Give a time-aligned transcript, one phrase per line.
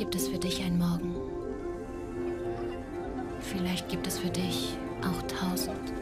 [0.00, 1.14] gibt es für dich ein Morgen.
[3.38, 5.92] Vielleicht gibt es für dich auch tausend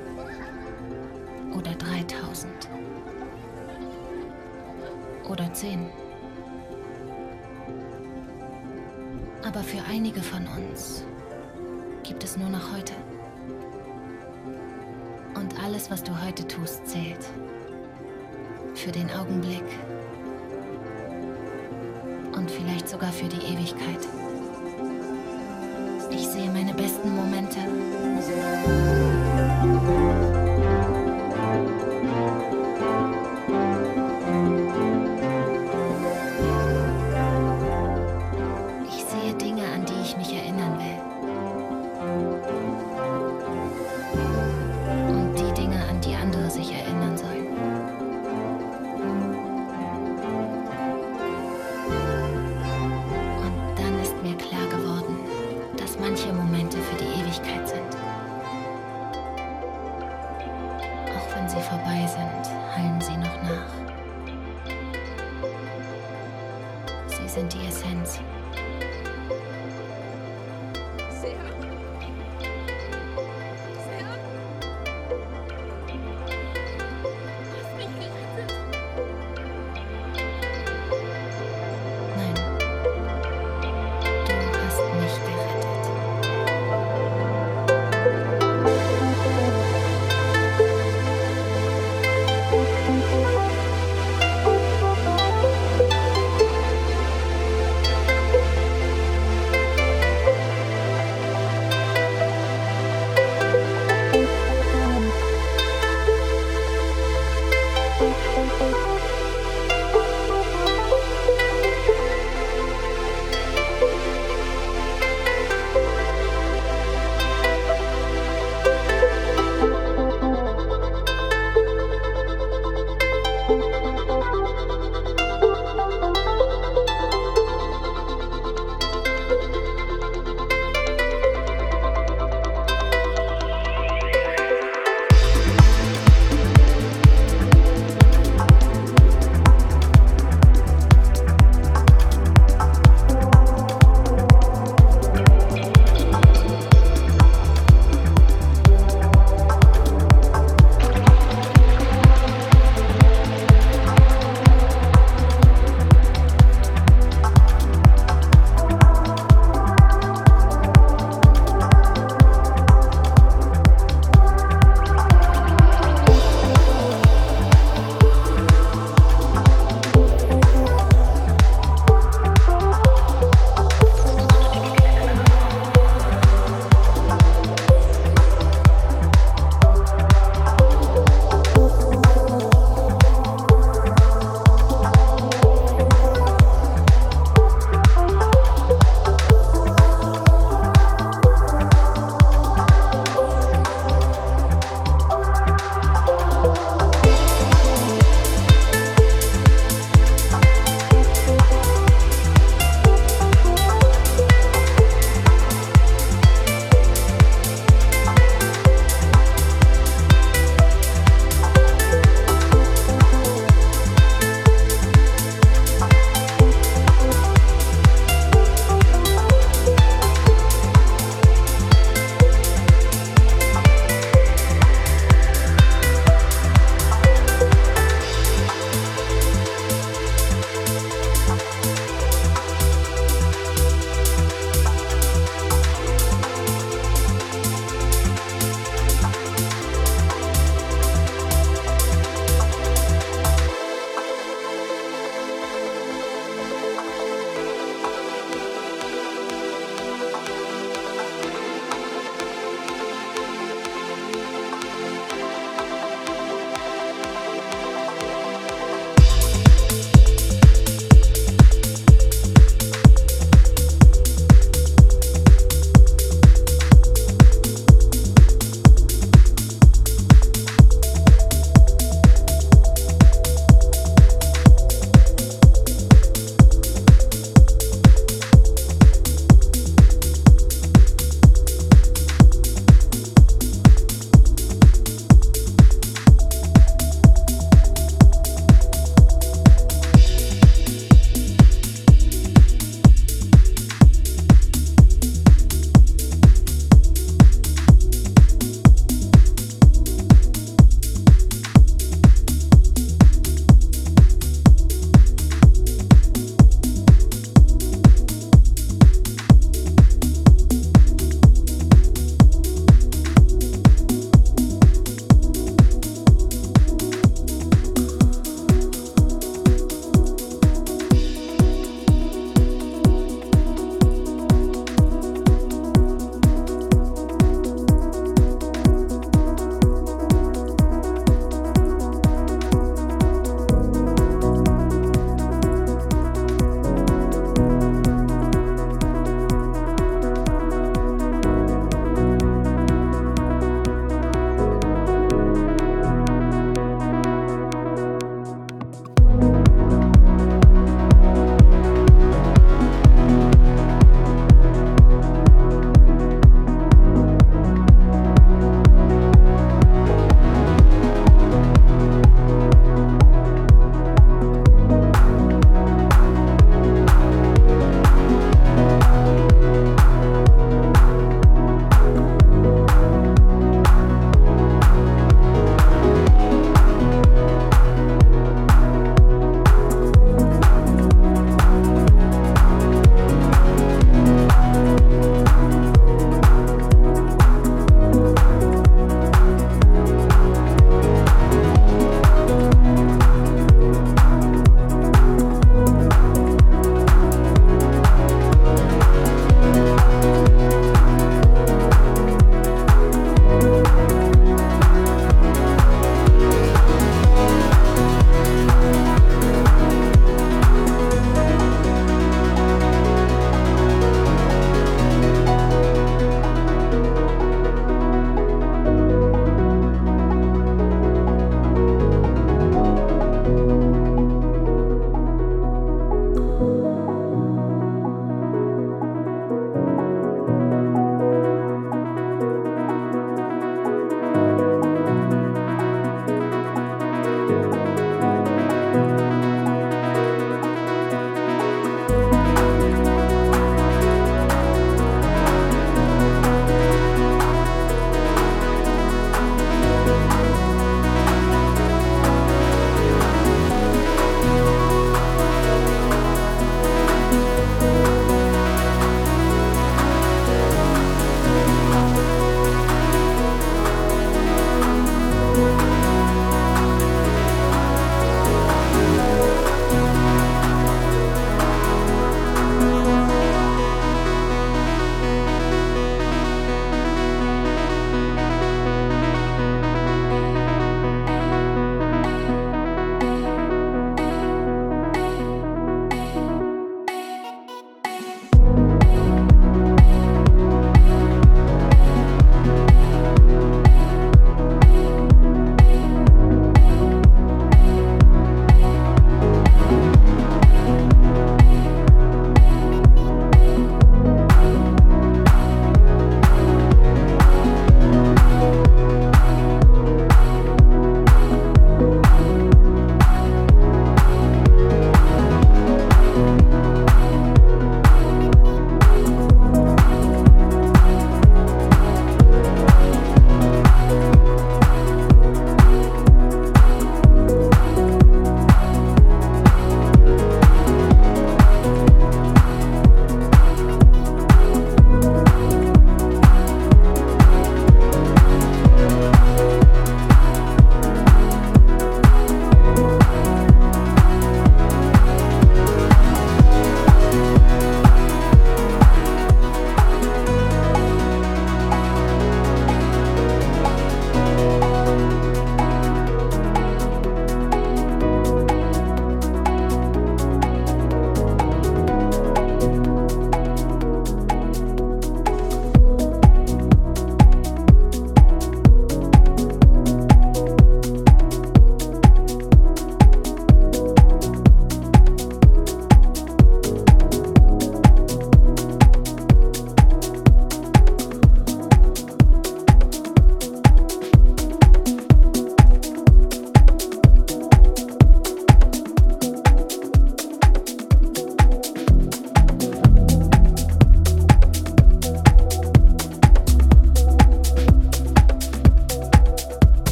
[1.52, 2.68] oder dreitausend
[5.28, 5.90] oder zehn.
[9.44, 11.02] Aber für einige von uns
[12.04, 12.94] gibt es nur noch heute.
[15.34, 17.26] Und alles, was du heute tust, zählt.
[18.74, 19.64] Für den Augenblick.
[22.48, 24.08] Und vielleicht sogar für die Ewigkeit.
[26.10, 27.58] Ich sehe meine besten Momente.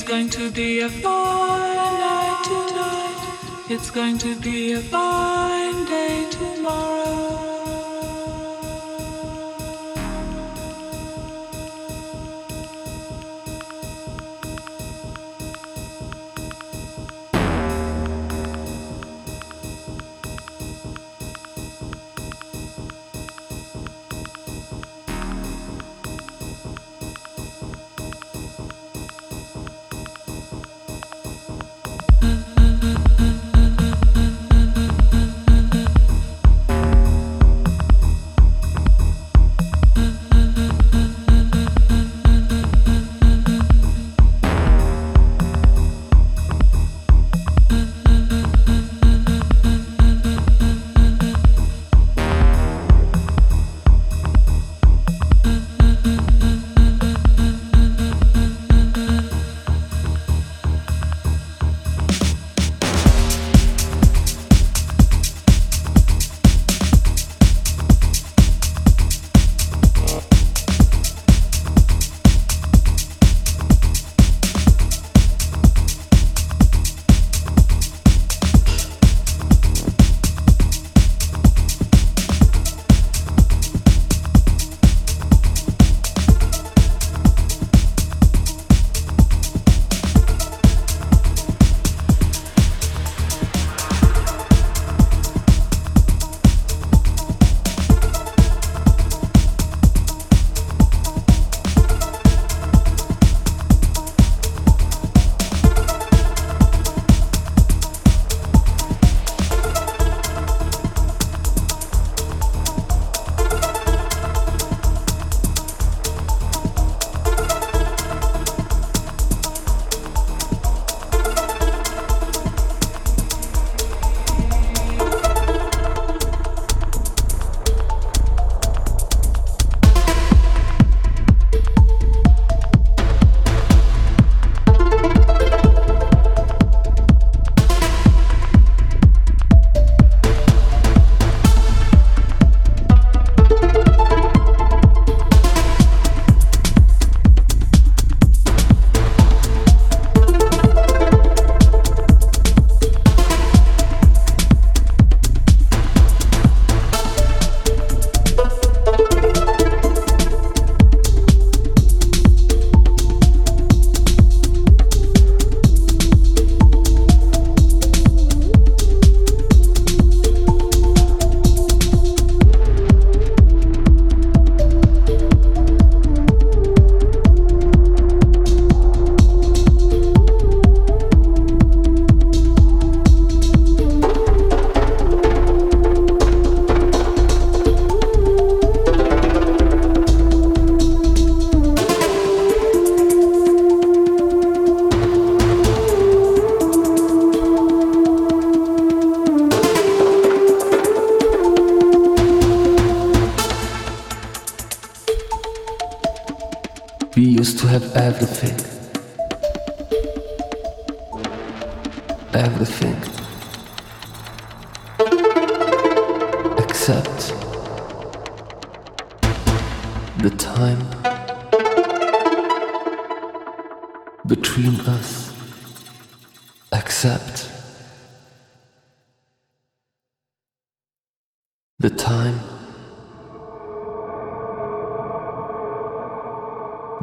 [0.00, 3.66] Going to be a fine night tonight.
[3.68, 5.61] It's going to be a fine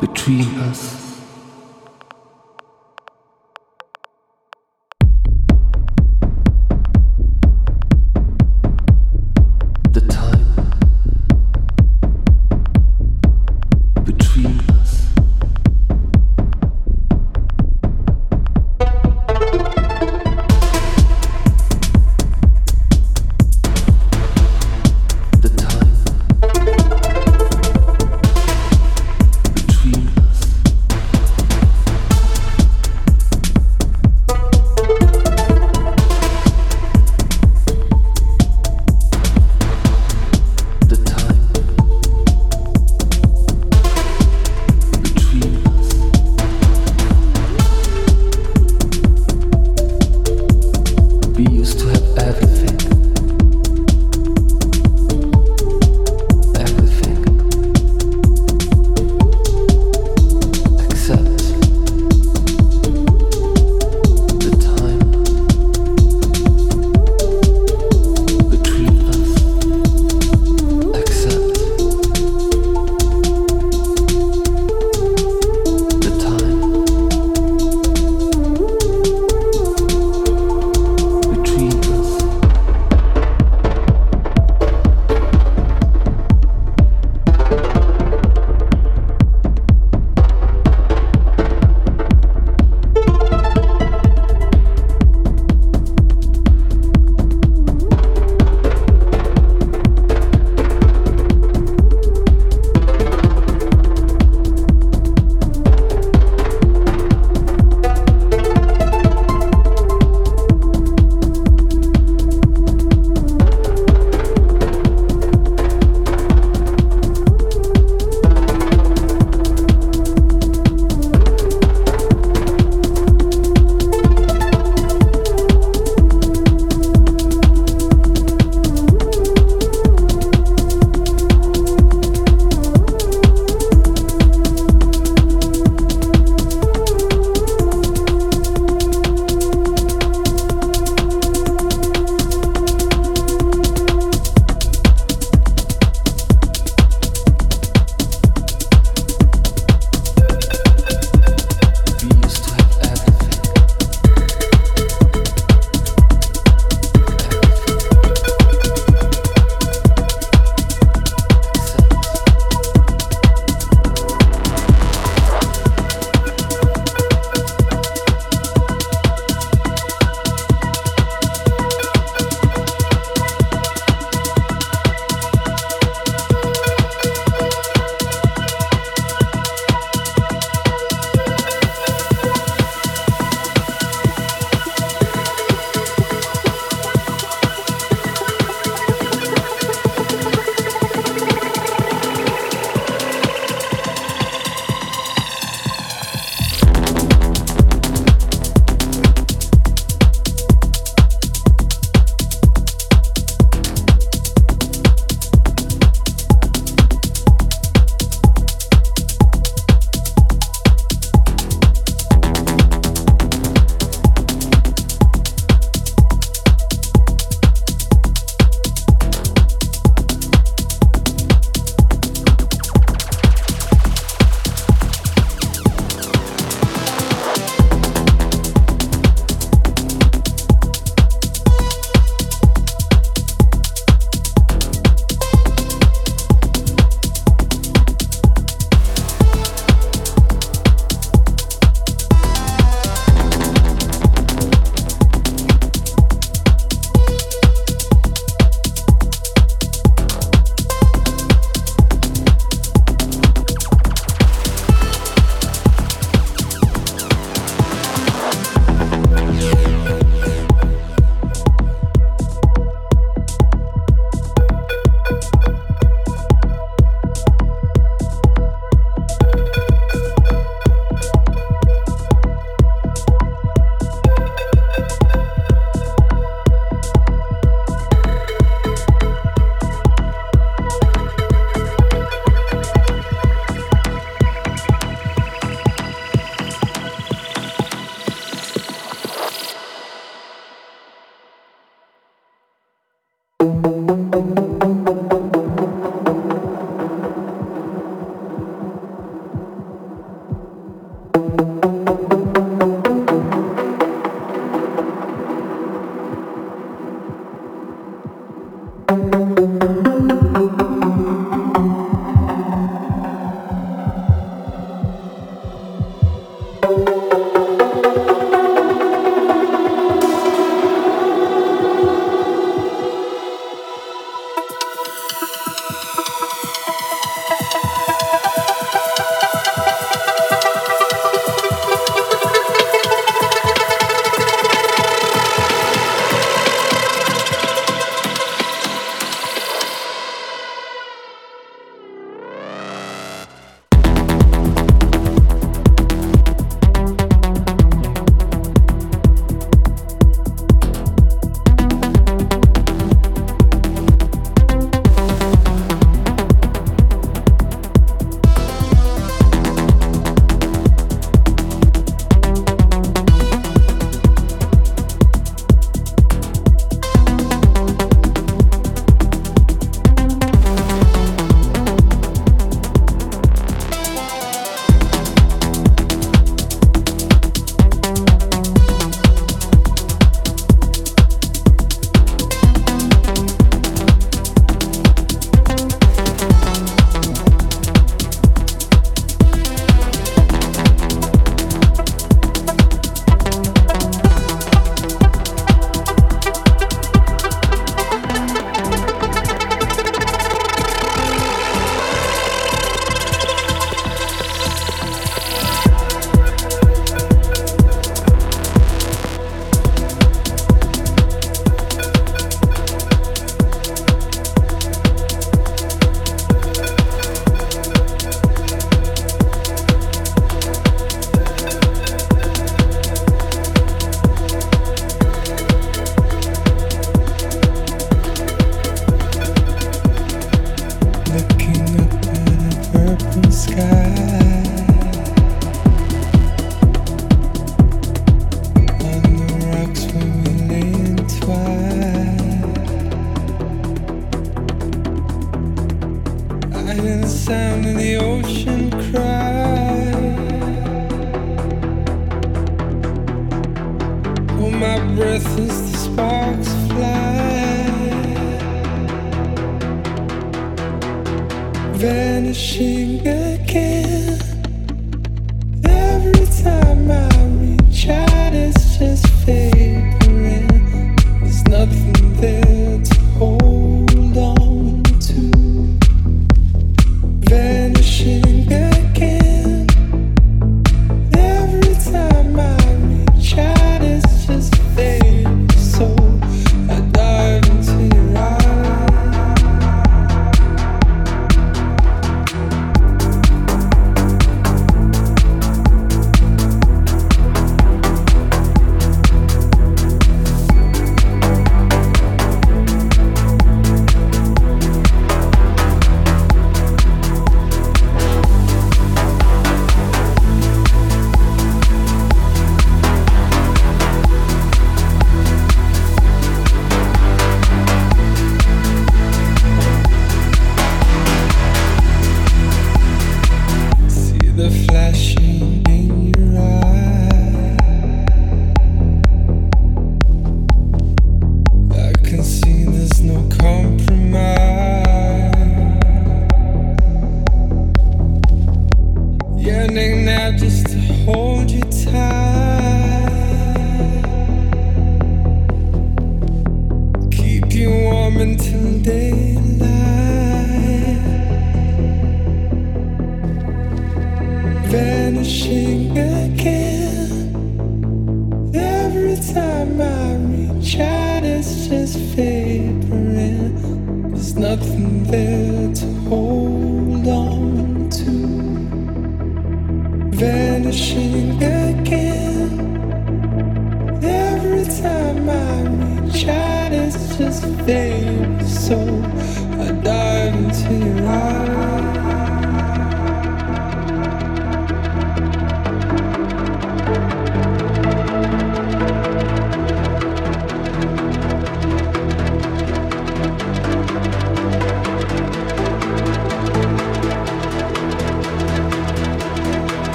[0.00, 1.13] between us.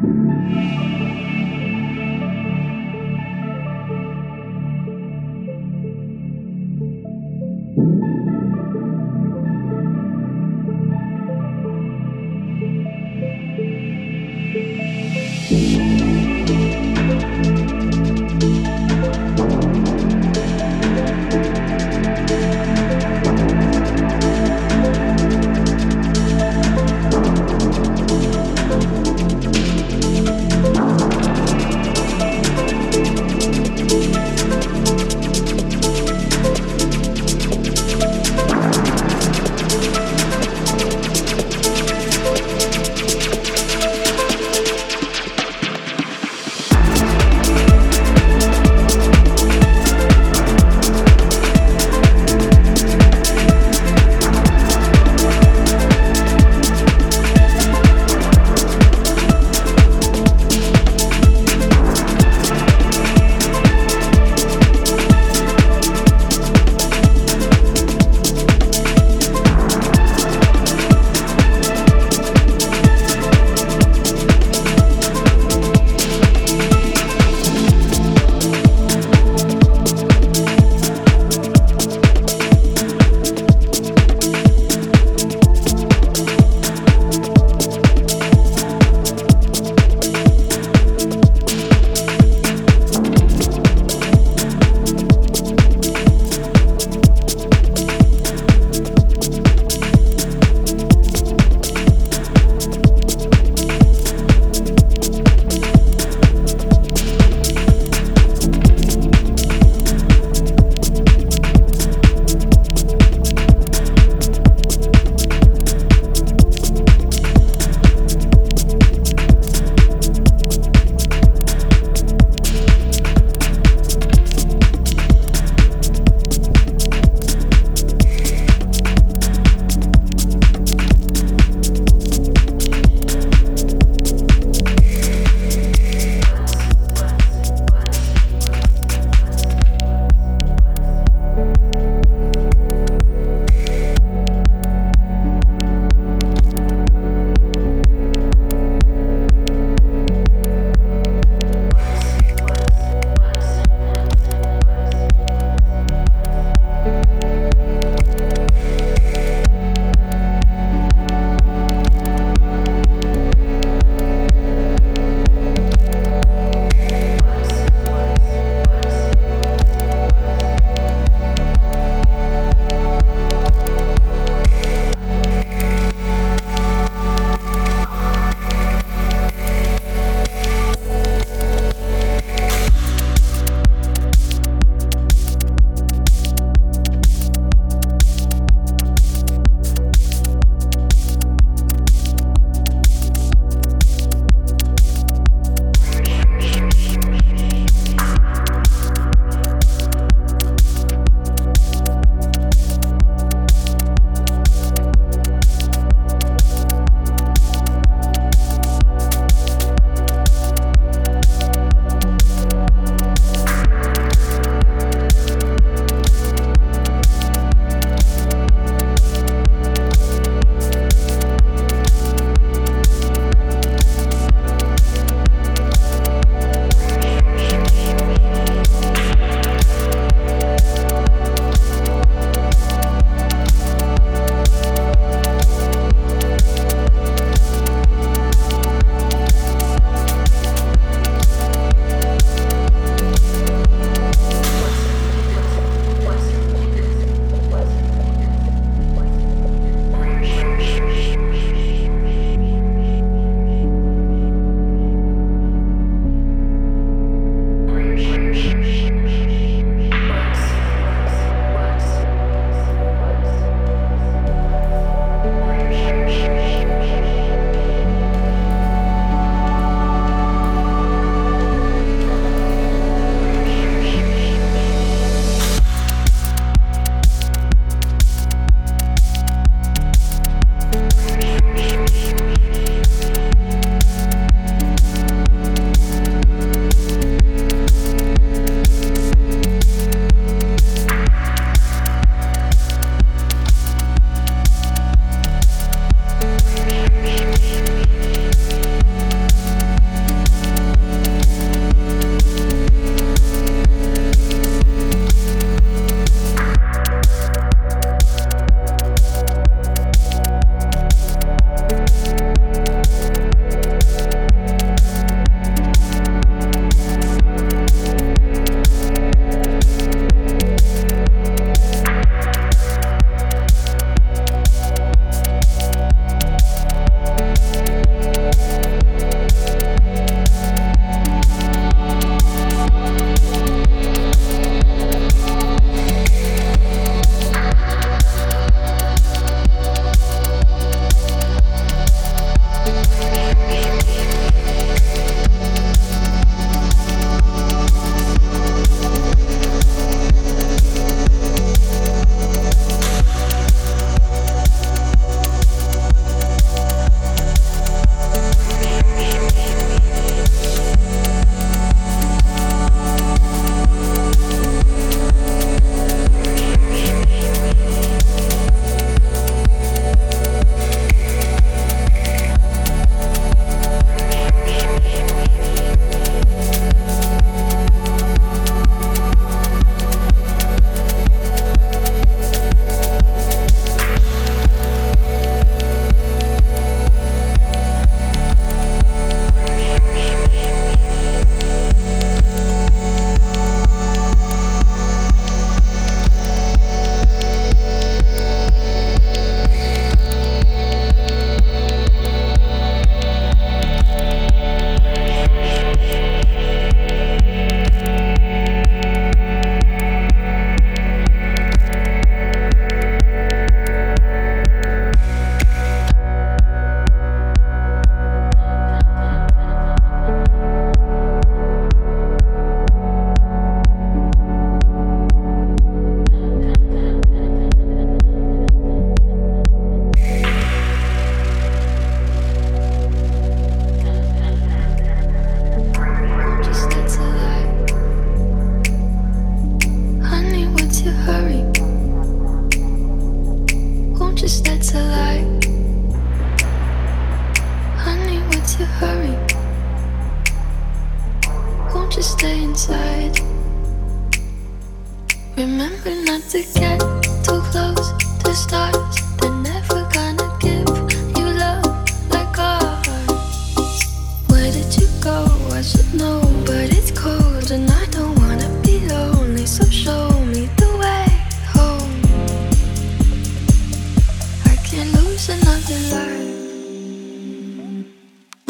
[0.00, 0.87] Música